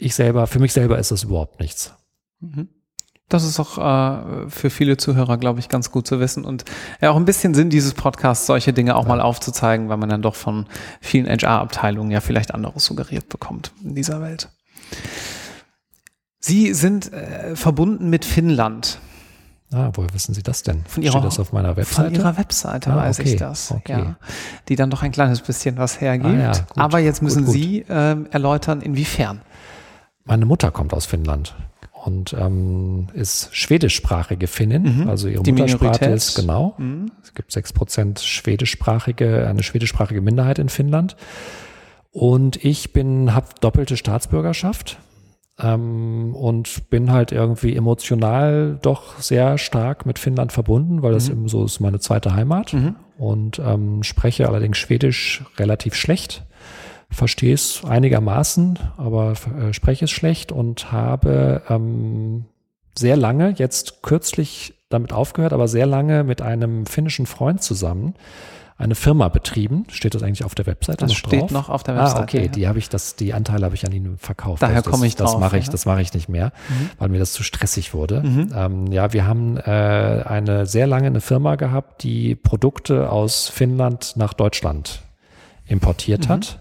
[0.01, 1.95] ich selber, für mich selber ist das überhaupt nichts.
[2.41, 2.69] Mhm.
[3.29, 6.65] Das ist auch äh, für viele Zuhörer, glaube ich, ganz gut zu wissen und
[7.01, 9.09] ja auch ein bisschen Sinn dieses Podcasts, solche Dinge auch ja.
[9.09, 10.67] mal aufzuzeigen, weil man dann doch von
[11.01, 14.49] vielen HR-Abteilungen ja vielleicht anderes suggeriert bekommt in dieser Welt.
[16.41, 18.99] Sie sind äh, verbunden mit Finnland.
[19.73, 20.83] Ah, woher wissen Sie das denn?
[20.89, 22.11] Von Ihrer, Steht das auf meiner Webseite?
[22.11, 23.71] Von Ihrer Webseite ah, weiß okay, ich das.
[23.71, 23.93] Okay.
[23.93, 24.17] Ja,
[24.69, 26.35] die dann doch ein kleines bisschen was hergibt.
[26.35, 27.63] Ah, ja, gut, Aber jetzt müssen gut, gut.
[27.63, 29.43] Sie äh, erläutern, inwiefern.
[30.31, 31.57] Meine Mutter kommt aus Finnland
[32.05, 35.01] und ähm, ist schwedischsprachige Finnin.
[35.01, 35.11] Mhm.
[35.11, 36.77] Also ihre Die Muttersprache ist genau.
[36.79, 37.11] Mhm.
[37.21, 41.17] Es gibt sechs Prozent schwedischsprachige, eine schwedischsprachige Minderheit in Finnland.
[42.13, 44.99] Und ich bin, habe doppelte Staatsbürgerschaft
[45.59, 51.33] ähm, und bin halt irgendwie emotional doch sehr stark mit Finnland verbunden, weil das mhm.
[51.33, 52.95] eben so ist meine zweite Heimat mhm.
[53.19, 56.45] und ähm, spreche allerdings Schwedisch relativ schlecht.
[57.11, 62.45] Verstehe es einigermaßen, aber äh, spreche es schlecht und habe ähm,
[62.95, 68.15] sehr lange, jetzt kürzlich damit aufgehört, aber sehr lange mit einem finnischen Freund zusammen
[68.81, 69.85] eine Firma betrieben.
[69.91, 71.51] Steht das eigentlich auf der Webseite das noch steht drauf?
[71.51, 72.21] noch auf der Webseite.
[72.21, 72.49] Ah, okay, ja.
[72.49, 74.63] die habe ich, das, die Anteile habe ich an ihn verkauft.
[74.63, 75.35] Daher also komme ich das, drauf.
[75.35, 75.73] Das mache ich, ja.
[75.73, 76.91] das mache ich nicht mehr, mhm.
[76.99, 78.23] weil mir das zu stressig wurde.
[78.23, 78.53] Mhm.
[78.57, 84.15] Ähm, ja, wir haben äh, eine sehr lange eine Firma gehabt, die Produkte aus Finnland
[84.17, 85.03] nach Deutschland
[85.67, 86.33] importiert Mhm.
[86.33, 86.60] hat.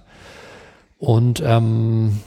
[0.99, 2.19] Und ähm,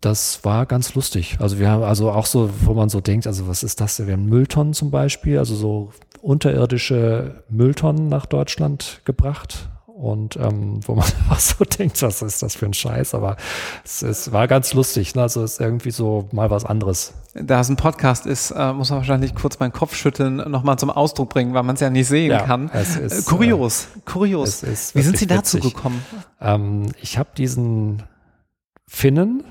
[0.00, 1.36] das war ganz lustig.
[1.40, 4.04] Also wir haben also auch so, wo man so denkt, also was ist das?
[4.04, 9.70] Wir haben Mülltonnen zum Beispiel, also so unterirdische Mülltonnen nach Deutschland gebracht.
[9.98, 13.14] Und ähm, wo man auch so denkt, was ist das für ein Scheiß?
[13.14, 13.36] Aber
[13.82, 15.14] es, es war ganz lustig.
[15.14, 15.22] Ne?
[15.22, 17.14] Also es ist irgendwie so mal was anderes.
[17.34, 20.90] Da es ein Podcast ist, äh, muss man wahrscheinlich kurz meinen Kopf schütteln, nochmal zum
[20.90, 22.70] Ausdruck bringen, weil man es ja nicht sehen Ja, kann.
[22.74, 24.48] es ist, äh, kurios, kurios.
[24.48, 25.74] es ist Wie sind Sie dazu witzig.
[25.74, 26.04] gekommen?
[26.42, 28.02] Ähm, ich habe diesen
[28.86, 29.44] Finnen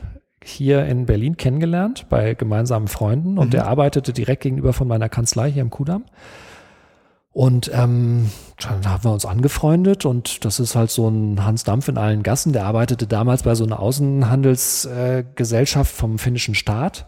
[0.43, 3.51] hier in Berlin kennengelernt bei gemeinsamen Freunden und Mhm.
[3.51, 6.03] der arbeitete direkt gegenüber von meiner Kanzlei hier im Kudamm.
[7.35, 11.89] Und ähm, dann haben wir uns angefreundet und das ist halt so ein Hans Dampf
[11.89, 12.53] in allen Gassen.
[12.53, 17.05] Der arbeitete damals bei so einer Außenhandelsgesellschaft äh, vom finnischen Staat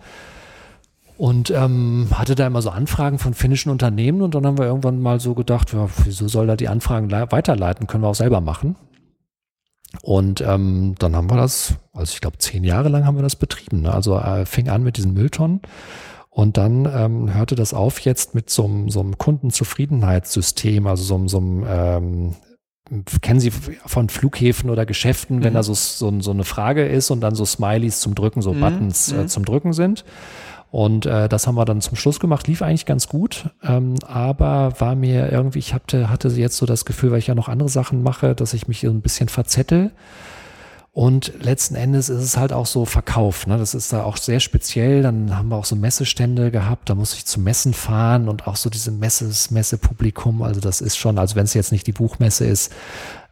[1.17, 4.99] und ähm, hatte da immer so Anfragen von finnischen Unternehmen und dann haben wir irgendwann
[4.99, 7.87] mal so gedacht, ja, wieso soll er die Anfragen le- weiterleiten?
[7.87, 8.75] Können wir auch selber machen.
[10.01, 13.37] Und ähm, dann haben wir das, also ich glaube zehn Jahre lang haben wir das
[13.37, 13.83] betrieben.
[13.83, 13.93] Ne?
[13.93, 15.61] Also äh, fing an mit diesen Mülltonnen
[16.37, 21.37] und dann ähm, hörte das auf jetzt mit so einem Kundenzufriedenheitssystem, also so, einem- so
[21.39, 22.35] einem ähm,
[23.21, 25.55] kennen Sie von Flughäfen oder Geschäften, wenn Mhm.
[25.55, 28.59] da so, so, so eine Frage ist und dann so Smileys zum Drücken, so Mhm,
[28.61, 29.27] Buttons äh, mhm.
[29.27, 30.05] zum Drücken sind.
[30.69, 34.73] Und äh, das haben wir dann zum Schluss gemacht, lief eigentlich ganz gut, ähm, aber
[34.79, 37.69] war mir irgendwie, ich hatte, hatte jetzt so das Gefühl, weil ich ja noch andere
[37.69, 39.91] Sachen mache, dass ich mich so ein bisschen verzettel.
[40.97, 43.45] Und letzten Endes ist es halt auch so Verkauf.
[43.45, 43.59] Ne?
[43.59, 45.03] Das ist da auch sehr speziell.
[45.03, 46.89] Dann haben wir auch so Messestände gehabt.
[46.89, 50.41] Da muss ich zu Messen fahren und auch so diese Messes, Messepublikum.
[50.41, 52.73] Also das ist schon, also wenn es jetzt nicht die Buchmesse ist,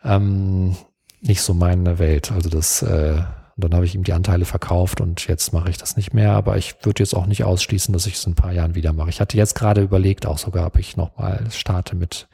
[0.04, 0.76] ähm,
[1.22, 2.32] nicht so meine Welt.
[2.32, 3.24] Also das, äh,
[3.58, 6.34] dann habe ich ihm die Anteile verkauft und jetzt mache ich das nicht mehr.
[6.34, 8.94] Aber ich würde jetzt auch nicht ausschließen, dass ich es in ein paar Jahren wieder
[8.94, 9.10] mache.
[9.10, 12.28] Ich hatte jetzt gerade überlegt, auch sogar, ob ich nochmal starte mit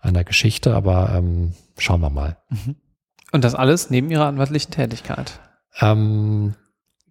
[0.00, 2.38] einer Geschichte, aber ähm, schauen wir mal.
[3.34, 5.40] Und das alles neben Ihrer anwaltlichen Tätigkeit.
[5.80, 6.54] Ähm,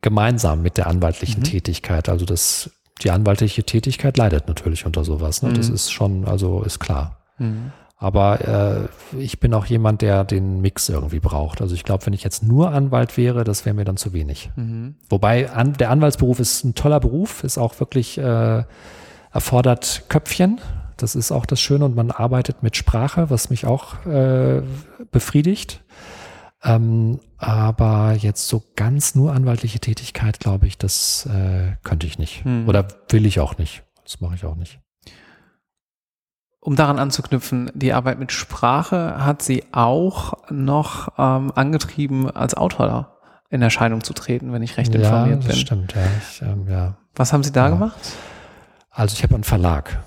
[0.01, 1.45] gemeinsam mit der anwaltlichen Mhm.
[1.45, 2.07] Tätigkeit.
[2.07, 5.41] Also das, die anwaltliche Tätigkeit leidet natürlich unter sowas.
[5.41, 5.51] Ne?
[5.51, 5.75] Das Mhm.
[5.75, 7.17] ist schon, also ist klar.
[7.39, 7.73] Mhm.
[7.97, 11.61] Aber äh, ich bin auch jemand, der den Mix irgendwie braucht.
[11.61, 14.49] Also ich glaube, wenn ich jetzt nur Anwalt wäre, das wäre mir dann zu wenig.
[14.55, 14.95] Mhm.
[15.09, 18.63] Wobei an, der Anwaltsberuf ist ein toller Beruf, ist auch wirklich äh,
[19.33, 20.61] erfordert Köpfchen.
[20.95, 24.61] Das ist auch das Schöne und man arbeitet mit Sprache, was mich auch äh,
[25.11, 25.82] befriedigt.
[26.63, 32.45] Ähm, aber jetzt so ganz nur anwaltliche Tätigkeit, glaube ich, das äh, könnte ich nicht.
[32.45, 32.67] Hm.
[32.69, 33.83] Oder will ich auch nicht.
[34.03, 34.79] Das mache ich auch nicht.
[36.61, 43.17] Um daran anzuknüpfen, die Arbeit mit Sprache hat Sie auch noch ähm, angetrieben, als Autor
[43.49, 45.55] in Erscheinung zu treten, wenn ich recht ja, informiert das bin.
[45.57, 45.93] stimmt.
[45.93, 46.95] Ja, ich, ähm, ja.
[47.15, 47.69] Was haben Sie da Ja.
[47.71, 47.99] gemacht?
[48.89, 50.01] Also ich habe einen Verlag.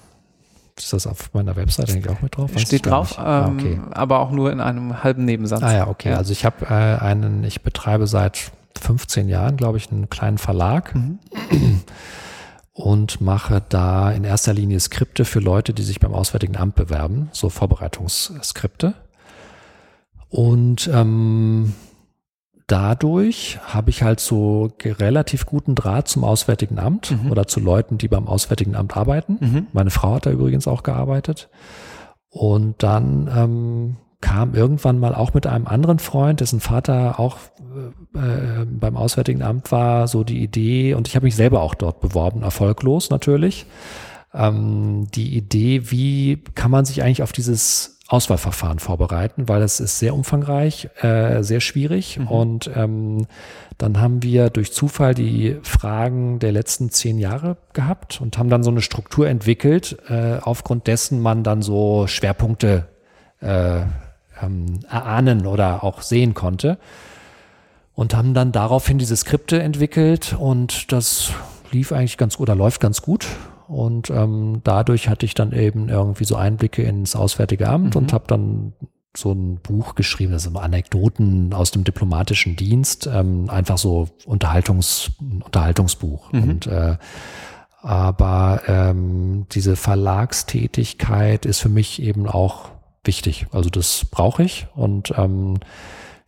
[0.79, 2.51] Ist das auf meiner Webseite eigentlich auch mit drauf?
[2.55, 3.19] Weiß ich Steht drauf.
[3.19, 3.81] Ah, ähm, okay.
[3.93, 5.62] aber auch nur in einem halben Nebensatz.
[5.62, 6.11] Ah ja, okay.
[6.11, 6.17] Ja.
[6.19, 10.95] Also ich habe äh, einen, ich betreibe seit 15 Jahren, glaube ich, einen kleinen Verlag
[10.95, 11.19] Mhm.
[12.73, 17.31] und mache da in erster Linie Skripte für Leute, die sich beim Auswärtigen Amt bewerben,
[17.33, 18.93] so Vorbereitungsskripte.
[20.29, 21.73] Und ähm,
[22.66, 27.31] dadurch habe ich halt so relativ guten Draht zum Auswärtigen Amt Mhm.
[27.31, 29.38] oder zu Leuten, die beim Auswärtigen Amt arbeiten.
[29.40, 29.66] Mhm.
[29.72, 31.48] Meine Frau hat da übrigens auch gearbeitet.
[32.31, 37.37] Und dann ähm, kam irgendwann mal auch mit einem anderen Freund, dessen Vater auch
[38.14, 38.18] äh,
[38.62, 42.00] äh, beim Auswärtigen Amt war, so die Idee, und ich habe mich selber auch dort
[42.00, 43.66] beworben, erfolglos natürlich,
[44.35, 49.99] ähm, die Idee, wie kann man sich eigentlich auf dieses Auswahlverfahren vorbereiten, weil es ist
[49.99, 52.29] sehr umfangreich, äh, sehr schwierig Mhm.
[52.29, 53.27] und ähm,
[53.79, 58.62] dann haben wir durch Zufall die Fragen der letzten zehn Jahre gehabt und haben dann
[58.62, 62.87] so eine Struktur entwickelt, äh, aufgrund dessen man dann so Schwerpunkte
[63.40, 63.81] äh,
[64.42, 66.79] ähm, erahnen oder auch sehen konnte.
[67.95, 71.33] Und haben dann daraufhin diese Skripte entwickelt und das
[71.73, 73.27] lief eigentlich ganz gut oder läuft ganz gut.
[73.68, 78.02] Und ähm, dadurch hatte ich dann eben irgendwie so Einblicke ins Auswärtige Amt Mhm.
[78.02, 78.72] und habe dann
[79.16, 85.12] so ein Buch geschrieben, das sind Anekdoten aus dem diplomatischen Dienst, ähm, einfach so Unterhaltungs,
[85.44, 86.33] Unterhaltungsbuch.
[86.33, 86.42] Mhm.
[86.42, 86.96] Und äh,
[87.83, 92.70] aber ähm, diese Verlagstätigkeit ist für mich eben auch
[93.05, 93.46] wichtig.
[93.52, 95.59] Also das brauche ich und ähm,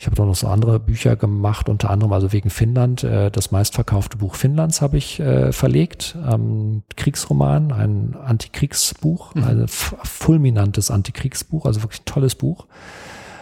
[0.00, 3.02] ich habe noch so andere Bücher gemacht, unter anderem also wegen Finnland.
[3.02, 6.16] Äh, das meistverkaufte Buch Finnlands habe ich äh, verlegt.
[6.30, 9.44] Ähm, Kriegsroman, ein Antikriegsbuch, mhm.
[9.44, 12.66] ein fulminantes Antikriegsbuch, also wirklich ein tolles Buch.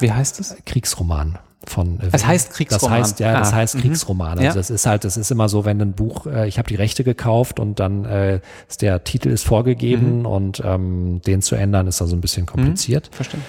[0.01, 0.57] Wie heißt es?
[0.65, 2.01] Kriegsroman von.
[2.01, 3.01] Äh, es heißt Kriegsroman.
[3.01, 3.57] Das heißt ja, das ah.
[3.57, 3.81] heißt mhm.
[3.81, 4.31] Kriegsroman.
[4.39, 4.55] Also ja.
[4.55, 7.05] das ist halt, das ist immer so, wenn ein Buch, äh, ich habe die Rechte
[7.05, 10.27] gekauft und dann äh, ist der Titel ist vorgegeben mhm.
[10.27, 13.11] und ähm, den zu ändern ist also ein bisschen kompliziert.
[13.11, 13.15] Mhm.
[13.15, 13.41] Verstehe.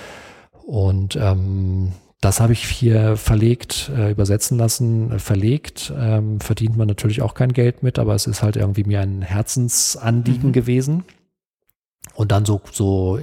[0.65, 5.93] Und ähm, das habe ich hier verlegt, äh, übersetzen lassen, äh, verlegt.
[5.95, 9.21] Ähm, verdient man natürlich auch kein Geld mit, aber es ist halt irgendwie mir ein
[9.21, 10.53] Herzensanliegen mhm.
[10.53, 11.03] gewesen.
[12.15, 13.19] Und dann so, so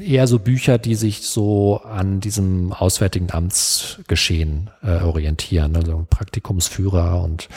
[0.00, 5.74] eher so Bücher, die sich so an diesem auswärtigen Amtsgeschehen äh, orientieren.
[5.74, 7.48] Also ein Praktikumsführer und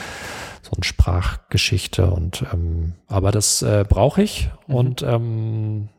[0.63, 4.75] so eine Sprachgeschichte und ähm, aber das äh, brauche ich mhm.
[4.75, 5.89] und ähm,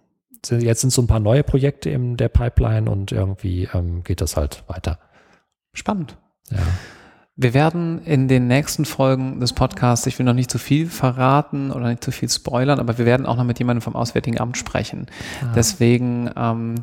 [0.49, 4.37] jetzt sind so ein paar neue Projekte in der Pipeline und irgendwie ähm, geht das
[4.37, 4.99] halt weiter.
[5.73, 6.17] Spannend.
[6.51, 6.59] Ja.
[7.37, 11.71] Wir werden in den nächsten Folgen des Podcasts, ich will noch nicht zu viel verraten
[11.71, 14.59] oder nicht zu viel spoilern, aber wir werden auch noch mit jemandem vom Auswärtigen Amt
[14.59, 15.07] sprechen.
[15.41, 15.53] Ah.
[15.55, 16.75] Deswegen ähm,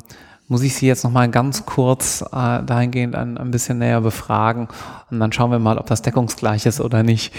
[0.48, 4.68] muss ich Sie jetzt noch mal ganz kurz äh, dahingehend ein, ein bisschen näher befragen
[5.10, 7.32] und dann schauen wir mal, ob das deckungsgleich ist oder nicht.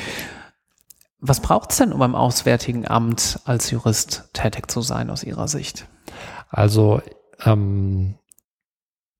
[1.19, 5.49] Was braucht es denn, um beim Auswärtigen Amt als Jurist tätig zu sein aus Ihrer
[5.49, 5.87] Sicht?
[6.49, 7.01] Also
[7.45, 8.15] ähm,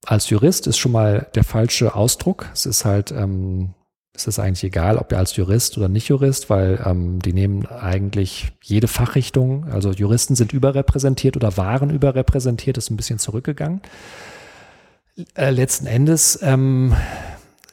[0.06, 2.46] als Jurist ist schon mal der falsche Ausdruck.
[2.52, 3.74] Es ist halt, ähm,
[4.14, 7.66] es ist eigentlich egal, ob ihr als Jurist oder nicht Jurist, weil ähm, die nehmen
[7.66, 9.68] eigentlich jede Fachrichtung.
[9.68, 13.82] Also Juristen sind überrepräsentiert oder waren überrepräsentiert, ist ein bisschen zurückgegangen.
[15.34, 16.94] Äh, letzten Endes ähm,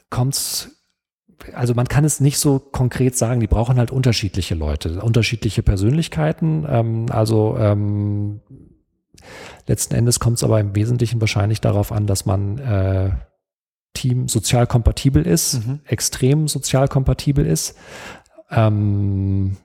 [0.09, 0.69] kommt
[1.53, 6.65] also man kann es nicht so konkret sagen, die brauchen halt unterschiedliche Leute, unterschiedliche Persönlichkeiten.
[6.67, 8.41] Ähm, also ähm,
[9.67, 13.11] Letzten Endes kommt es aber im Wesentlichen wahrscheinlich darauf an, dass man äh,
[13.93, 15.79] Team sozial kompatibel ist, mhm.
[15.85, 17.75] extrem sozial kompatibel ist.
[18.51, 19.57] Ähm,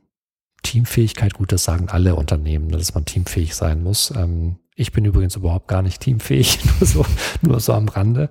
[0.62, 4.12] Teamfähigkeit, gut, das sagen alle Unternehmen, dass man teamfähig sein muss.
[4.16, 7.06] Ähm, ich bin übrigens überhaupt gar nicht teamfähig, nur so,
[7.42, 8.30] nur so am Rande.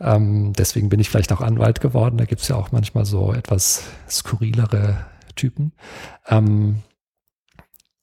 [0.00, 2.18] Ähm, deswegen bin ich vielleicht auch Anwalt geworden.
[2.18, 5.72] Da gibt es ja auch manchmal so etwas skurrilere Typen.
[6.26, 6.82] Ähm,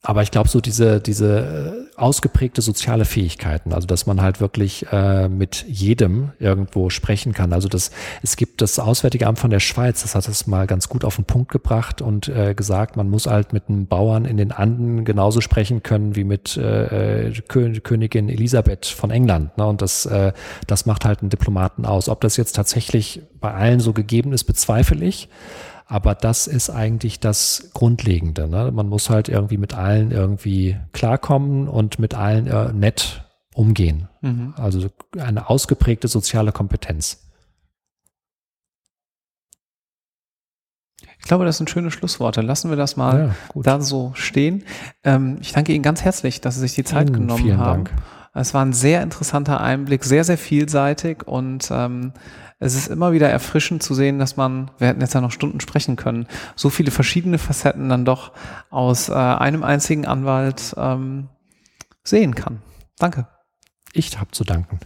[0.05, 4.85] aber ich glaube, so diese, diese äh, ausgeprägte soziale Fähigkeiten, also dass man halt wirklich
[4.91, 7.53] äh, mit jedem irgendwo sprechen kann.
[7.53, 7.89] Also das,
[8.21, 11.15] es gibt das Auswärtige Amt von der Schweiz, das hat es mal ganz gut auf
[11.15, 15.05] den Punkt gebracht und äh, gesagt, man muss halt mit einem Bauern in den Anden
[15.05, 19.57] genauso sprechen können wie mit äh, äh Königin Elisabeth von England.
[19.57, 19.65] Ne?
[19.65, 20.33] Und das, äh,
[20.67, 22.09] das macht halt einen Diplomaten aus.
[22.09, 25.29] Ob das jetzt tatsächlich bei allen so gegeben ist, bezweifle ich.
[25.87, 28.47] Aber das ist eigentlich das Grundlegende.
[28.47, 28.71] Ne?
[28.71, 34.09] Man muss halt irgendwie mit allen irgendwie klarkommen und mit allen äh, nett umgehen.
[34.21, 34.53] Mhm.
[34.57, 37.21] Also eine ausgeprägte soziale Kompetenz.
[41.19, 42.41] Ich glaube, das sind schöne Schlussworte.
[42.41, 44.63] Lassen wir das mal ja, da so stehen.
[45.03, 47.85] Ähm, ich danke Ihnen ganz herzlich, dass Sie sich die Zeit Ihnen genommen haben.
[47.85, 47.91] Dank.
[48.35, 52.11] Es war ein sehr interessanter Einblick, sehr, sehr vielseitig und ähm,
[52.59, 55.59] es ist immer wieder erfrischend zu sehen, dass man, wir hätten jetzt ja noch Stunden
[55.59, 58.33] sprechen können, so viele verschiedene Facetten dann doch
[58.69, 61.29] aus äh, einem einzigen Anwalt ähm,
[62.03, 62.61] sehen kann.
[62.99, 63.27] Danke.
[63.93, 64.79] Ich habe zu danken.